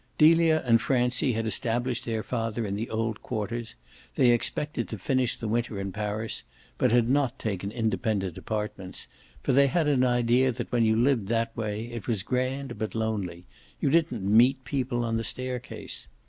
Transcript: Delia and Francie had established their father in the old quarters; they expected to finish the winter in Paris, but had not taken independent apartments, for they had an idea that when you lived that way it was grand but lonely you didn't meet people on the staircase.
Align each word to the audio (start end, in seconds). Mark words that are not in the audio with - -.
Delia 0.17 0.63
and 0.65 0.81
Francie 0.81 1.33
had 1.33 1.45
established 1.45 2.05
their 2.05 2.23
father 2.23 2.65
in 2.65 2.75
the 2.75 2.89
old 2.89 3.21
quarters; 3.21 3.75
they 4.15 4.31
expected 4.31 4.89
to 4.89 4.97
finish 4.97 5.37
the 5.37 5.47
winter 5.47 5.79
in 5.79 5.91
Paris, 5.91 6.43
but 6.79 6.89
had 6.89 7.07
not 7.07 7.37
taken 7.37 7.71
independent 7.71 8.35
apartments, 8.35 9.07
for 9.43 9.53
they 9.53 9.67
had 9.67 9.87
an 9.87 10.03
idea 10.03 10.51
that 10.51 10.71
when 10.71 10.83
you 10.83 10.95
lived 10.95 11.27
that 11.27 11.55
way 11.55 11.85
it 11.85 12.07
was 12.07 12.23
grand 12.23 12.79
but 12.79 12.95
lonely 12.95 13.45
you 13.79 13.91
didn't 13.91 14.23
meet 14.23 14.65
people 14.65 15.05
on 15.05 15.17
the 15.17 15.23
staircase. 15.23 16.07